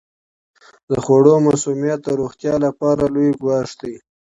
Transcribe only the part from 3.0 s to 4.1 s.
لوی ګواښ دی.